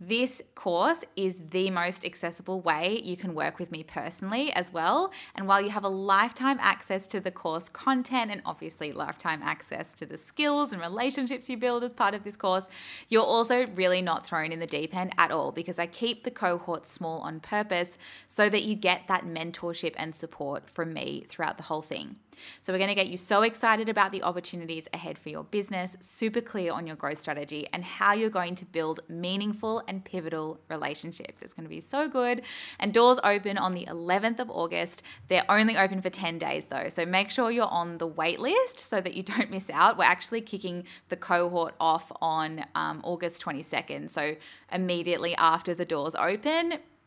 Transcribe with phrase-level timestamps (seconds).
[0.00, 5.10] This course is the most accessible way you can work with me personally as well.
[5.34, 9.92] And while you have a lifetime access to the course content and obviously lifetime access
[9.94, 12.66] to the skills and relationships you build as part of this course,
[13.08, 16.30] you're also really not thrown in the deep end at all because I keep the
[16.30, 21.56] cohort small on purpose so that you get that mentorship and support from me throughout
[21.56, 22.18] the whole thing.
[22.62, 25.96] So, we're going to get you so excited about the opportunities ahead for your business,
[26.00, 30.58] super clear on your growth strategy, and how you're going to build meaningful and pivotal
[30.68, 31.42] relationships.
[31.42, 32.42] It's going to be so good.
[32.78, 35.02] And doors open on the 11th of August.
[35.28, 36.88] They're only open for 10 days though.
[36.88, 39.98] So, make sure you're on the wait list so that you don't miss out.
[39.98, 44.10] We're actually kicking the cohort off on um, August 22nd.
[44.10, 44.36] So,
[44.70, 46.78] immediately after the doors open,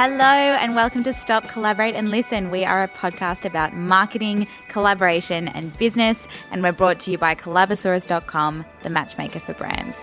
[0.00, 2.52] Hello, and welcome to Stop, Collaborate, and Listen.
[2.52, 7.34] We are a podcast about marketing, collaboration, and business, and we're brought to you by
[7.34, 9.96] Collabosaurus.com, the matchmaker for brands.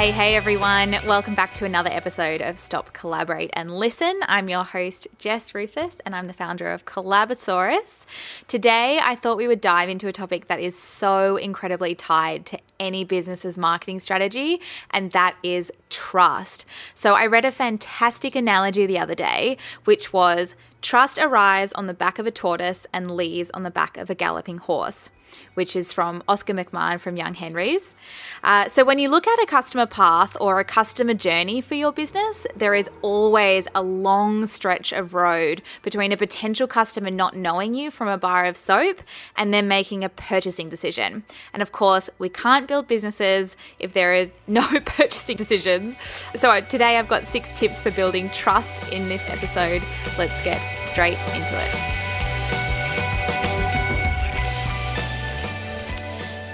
[0.00, 0.92] Hey, hey, everyone.
[1.04, 4.18] Welcome back to another episode of Stop, Collaborate, and Listen.
[4.28, 8.06] I'm your host, Jess Ruhfus, and I'm the founder of Collabosaurus.
[8.48, 12.58] Today, I thought we would dive into a topic that is so incredibly tied to
[12.80, 16.64] any business's marketing strategy, and that is trust.
[16.94, 21.92] So, I read a fantastic analogy the other day, which was trust arrives on the
[21.92, 25.10] back of a tortoise and leaves on the back of a galloping horse
[25.54, 27.94] which is from Oscar McMahon from Young Henrys.
[28.42, 31.92] Uh, so, when you look at a customer path or a customer journey for your
[31.92, 37.74] business, there is always a long stretch of road between a potential customer not knowing
[37.74, 39.02] you from a bar of soap
[39.36, 41.22] and then making a purchasing decision.
[41.52, 45.96] And of course, we can't build businesses if there are no purchasing decisions.
[46.36, 49.82] So, today I've got six tips for building trust in this episode.
[50.18, 51.99] Let's get straight into it.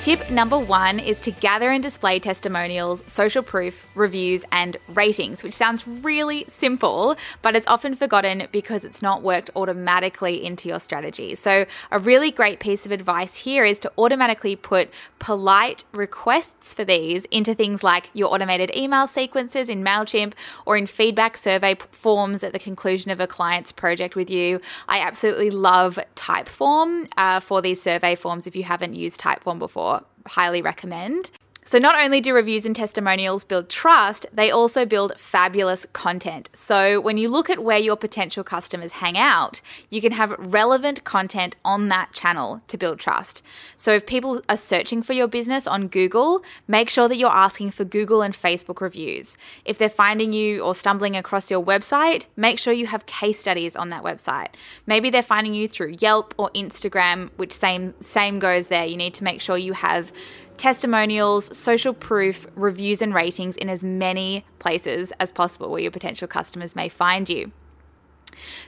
[0.07, 5.53] Tip number one is to gather and display testimonials, social proof, reviews, and ratings, which
[5.53, 11.35] sounds really simple, but it's often forgotten because it's not worked automatically into your strategy.
[11.35, 16.85] So, a really great piece of advice here is to automatically put polite requests for
[16.85, 20.35] these into things like your automated email sequences in MailChimp
[20.67, 24.61] or in feedback survey forms at the conclusion of a client's project with you.
[24.87, 29.96] I absolutely love Typeform uh, for these survey forms if you haven't used Typeform before
[30.27, 31.31] highly recommend.
[31.69, 36.49] So, not only do reviews and testimonials build trust, they also build fabulous content.
[36.53, 39.61] So, when you look at where your potential customers hang out,
[39.91, 43.43] you can have relevant content on that channel to build trust.
[43.77, 47.73] So, if people are searching for your business on Google, make sure that you're asking
[47.73, 49.37] for Google and Facebook reviews.
[49.65, 53.75] If they're finding you or stumbling across your website, make sure you have case studies
[53.75, 54.51] on that website.
[54.87, 58.87] Maybe they're finding you through Yelp or Instagram, which same same goes there.
[58.87, 60.13] You need to make sure you have
[60.57, 66.29] testimonials, social proof, reviews, and ratings in as many places as possible where your potential
[66.29, 67.53] customers may find you.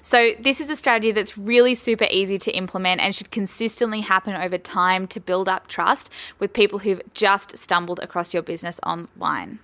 [0.00, 4.35] So, this is a strategy that's really super easy to implement and should consistently happen
[4.35, 9.58] over time to build up trust with people who've just stumbled across your business online.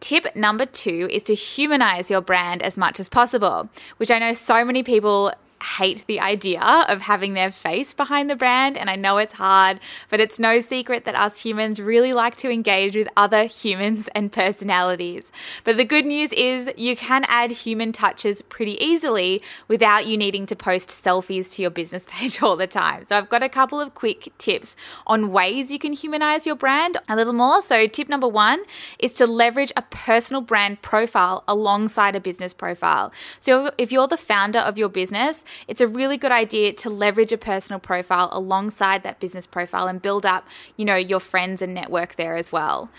[0.00, 4.34] Tip number two is to humanize your brand as much as possible, which I know
[4.34, 5.32] so many people
[5.62, 8.76] hate the idea of having their face behind the brand.
[8.76, 12.50] And I know it's hard, but it's no secret that us humans really like to
[12.50, 15.32] engage with other humans and personalities.
[15.64, 20.46] But the good news is you can add human touches pretty easily without you needing
[20.46, 23.04] to post selfies to your business page all the time.
[23.08, 24.76] So I've got a couple of quick tips
[25.06, 27.62] on ways you can humanize your brand a little more.
[27.62, 28.62] So, tip number one
[28.98, 33.12] is to leverage a personal brand profile alongside a business profile.
[33.38, 37.32] So, if you're the founder of your business, it's a really good idea to leverage
[37.32, 40.46] a personal profile alongside that business profile and build up,
[40.76, 42.90] you know, your friends and network there as well.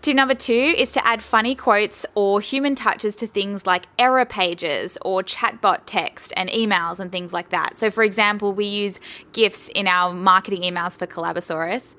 [0.00, 4.24] Tip number two is to add funny quotes or human touches to things like error
[4.24, 7.76] pages or chatbot text and emails and things like that.
[7.76, 9.00] So, for example, we use
[9.32, 11.96] GIFs in our marketing emails for Collabosaurus.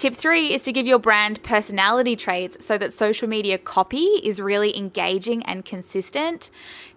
[0.00, 4.40] Tip three is to give your brand personality traits so that social media copy is
[4.40, 6.50] really engaging and consistent.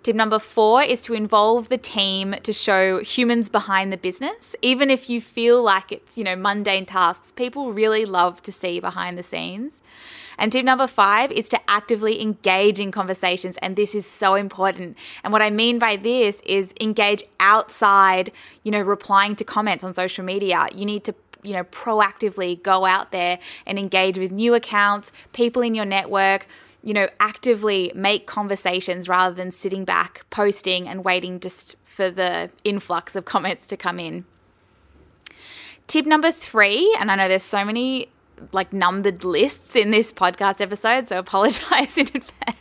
[0.04, 4.56] Tip number four is to involve the team to show humans behind the business.
[4.62, 8.80] Even if you feel like it's, you know, mundane tasks, people really love to see
[8.80, 9.82] behind the scenes.
[10.38, 13.58] And tip number five is to actively engage in conversations.
[13.58, 14.98] And this is so important.
[15.26, 18.32] And what I mean by this is engage outside,
[18.64, 20.68] you know, replying to comments on social media.
[20.74, 21.14] You need to
[21.44, 26.48] you know, proactively go out there and engage with new accounts, people in your network,
[26.84, 32.50] you know, actively make conversations rather than sitting back, posting and waiting just for the
[32.64, 34.26] influx of comments to come in.
[35.88, 38.10] Tip number three, and I know there's so many
[38.52, 42.53] like numbered lists in this podcast episode, so apologize in advance.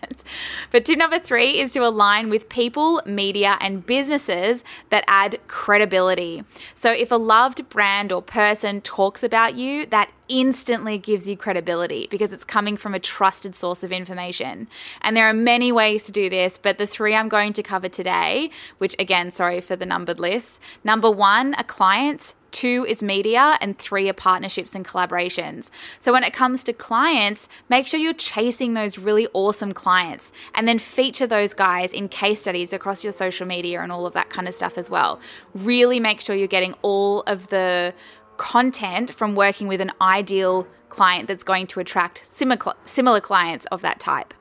[0.71, 6.45] But tip number three is to align with people, media, and businesses that add credibility.
[6.75, 12.09] So if a loved brand or person talks about you, that instantly gives you credibility
[12.11, 14.69] because it's coming from a trusted source of information.
[15.03, 17.89] And there are many ways to do this, but the three I'm going to cover
[17.89, 20.61] today, which again, sorry for the numbered list.
[20.85, 25.71] Number one are clients two is media, and three are partnerships and collaborations.
[25.99, 30.69] So when it comes to clients, make sure you're chasing those really awesome clients and
[30.69, 34.31] then feature those guys in case studies across your social media and all of that
[34.31, 35.19] kind of stuff as well.
[35.55, 37.95] Really make sure you're getting all of the
[38.37, 43.81] content from working with an ideal client that's going to attract similar, similar clients of
[43.83, 44.35] that type.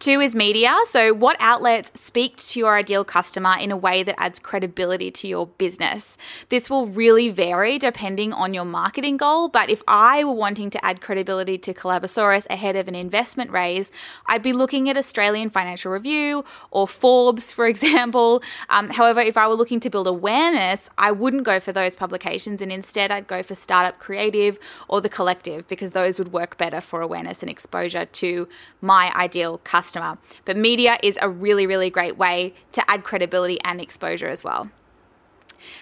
[0.00, 0.76] Two is media.
[0.90, 5.28] So, what outlets speak to your ideal customer in a way that adds credibility to
[5.28, 6.18] your business?
[6.50, 9.48] This will really vary depending on your marketing goal.
[9.48, 13.90] But if I were wanting to add credibility to Collabosaurus ahead of an investment raise,
[14.26, 18.42] I'd be looking at Australian Financial Review or Forbes, for example.
[18.68, 22.60] Um, however, if I were looking to build awareness, I wouldn't go for those publications
[22.60, 24.58] and instead I'd go for Startup Creative
[24.88, 28.48] or The Collective because those would work better for awareness and exposure to
[28.82, 30.18] my ideal customer customer.
[30.44, 34.70] But media is a really, really great way to add credibility and exposure as well.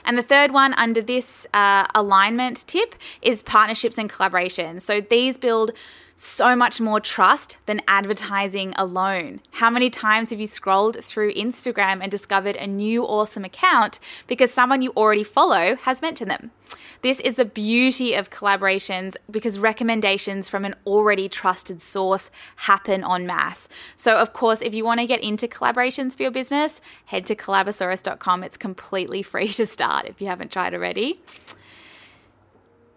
[0.04, 4.82] And the third one under this uh, alignment tip is partnerships and collaborations.
[4.82, 5.72] So these build
[6.22, 9.40] so much more trust than advertising alone.
[9.50, 13.98] How many times have you scrolled through Instagram and discovered a new awesome account
[14.28, 16.52] because someone you already follow has mentioned them?
[17.02, 23.26] This is the beauty of collaborations because recommendations from an already trusted source happen en
[23.26, 23.68] masse.
[23.96, 27.34] So, of course, if you want to get into collaborations for your business, head to
[27.34, 28.44] collabosaurus.com.
[28.44, 31.20] It's completely free to start if you haven't tried already.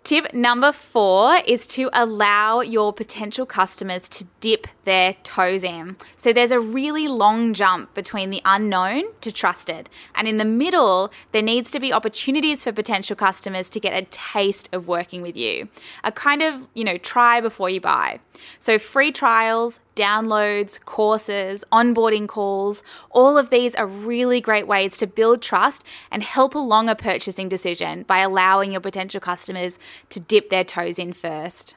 [0.06, 5.98] Tip number four is to allow your potential customers to dip their toes in.
[6.16, 9.90] So there's a really long jump between the unknown to trusted.
[10.13, 14.06] And in the middle, there needs to be opportunities for potential customers to get a
[14.12, 15.69] taste of working with you.
[16.04, 18.19] A kind of, you know, try before you buy.
[18.59, 25.07] So free trials, downloads, courses, onboarding calls, all of these are really great ways to
[25.07, 30.49] build trust and help along a purchasing decision by allowing your potential customers to dip
[30.49, 31.75] their toes in first.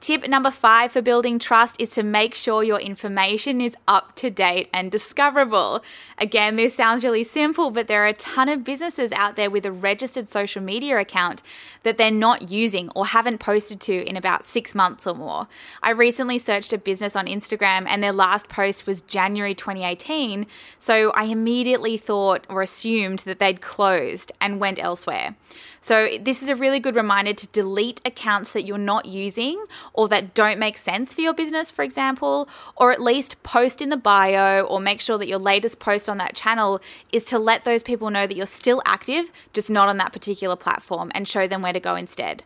[0.00, 4.30] Tip number five for building trust is to make sure your information is up to
[4.30, 5.84] date and discoverable.
[6.16, 9.66] Again, this sounds really simple, but there are a ton of businesses out there with
[9.66, 11.42] a registered social media account
[11.82, 15.48] that they're not using or haven't posted to in about six months or more.
[15.82, 20.46] I recently searched a business on Instagram and their last post was January 2018,
[20.78, 25.36] so I immediately thought or assumed that they'd closed and went elsewhere.
[25.82, 30.08] So, this is a really good reminder to delete accounts that you're not using or
[30.08, 33.96] that don't make sense for your business, for example, or at least post in the
[33.96, 36.80] bio or make sure that your latest post on that channel
[37.12, 40.56] is to let those people know that you're still active, just not on that particular
[40.56, 42.44] platform and show them where to go instead.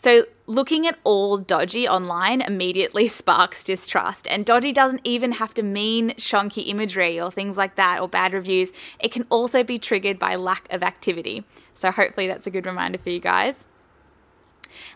[0.00, 4.28] So, looking at all dodgy online immediately sparks distrust.
[4.28, 8.32] And dodgy doesn't even have to mean shonky imagery or things like that or bad
[8.32, 8.72] reviews.
[9.00, 11.44] It can also be triggered by lack of activity.
[11.74, 13.66] So, hopefully, that's a good reminder for you guys.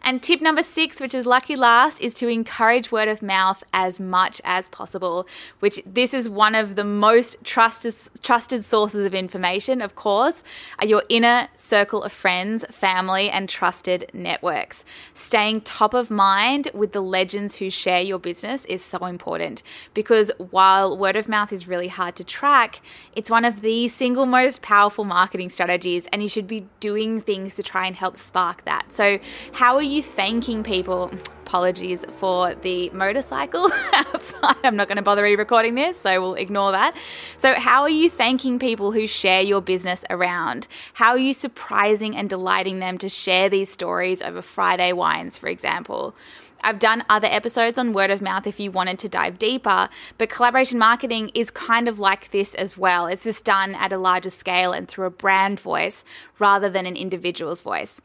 [0.02, 4.00] And tip number six, which is lucky last, is to encourage word of mouth as
[4.00, 5.26] much as possible,
[5.60, 10.42] which this is one of the most trusted, trusted sources of information, of course,
[10.78, 14.84] are your inner circle of friends, family, and trusted networks.
[15.14, 19.62] Staying top of mind with the legends who share your business is so important
[19.94, 22.80] because while word of mouth is really hard to track,
[23.14, 27.54] it's one of the single most powerful marketing strategies, and you should be doing things
[27.54, 28.92] to try and help spark that.
[28.92, 29.18] So,
[29.62, 31.08] how are you thanking people?
[31.46, 34.56] Apologies for the motorcycle outside.
[34.64, 36.96] I'm not going to bother re recording this, so we'll ignore that.
[37.36, 40.66] So, how are you thanking people who share your business around?
[40.94, 45.46] How are you surprising and delighting them to share these stories over Friday wines, for
[45.46, 46.16] example?
[46.64, 49.88] I've done other episodes on word of mouth if you wanted to dive deeper,
[50.18, 53.06] but collaboration marketing is kind of like this as well.
[53.06, 56.04] It's just done at a larger scale and through a brand voice
[56.40, 58.00] rather than an individual's voice.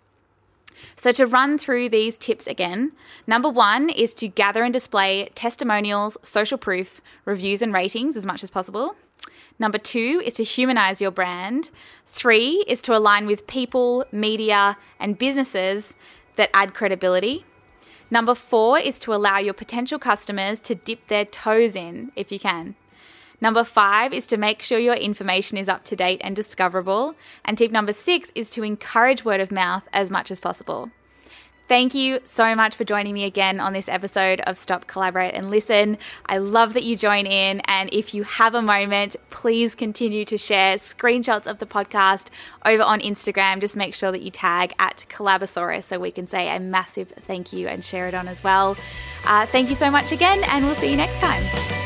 [0.95, 2.91] So, to run through these tips again,
[3.25, 8.43] number one is to gather and display testimonials, social proof, reviews, and ratings as much
[8.43, 8.95] as possible.
[9.59, 11.71] Number two is to humanize your brand.
[12.05, 15.95] Three is to align with people, media, and businesses
[16.35, 17.45] that add credibility.
[18.09, 22.39] Number four is to allow your potential customers to dip their toes in if you
[22.39, 22.75] can.
[23.39, 27.15] Number five is to make sure your information is up to date and discoverable.
[27.45, 30.91] And tip number six is to encourage word of mouth as much as possible.
[31.67, 35.51] Thank you so much for joining me again on this episode of Stop, Collaborate, and
[35.51, 35.97] Listen.
[36.25, 37.59] I love that you join in.
[37.65, 42.29] And if you have a moment, please continue to share screenshots of the podcast
[42.65, 43.59] over on Instagram.
[43.59, 47.51] Just make sure that you tag at Collabosaurus so we can say a massive thank
[47.51, 48.77] you and share it on as well.
[49.25, 51.76] Uh, thank you so much again, and we'll see you next time.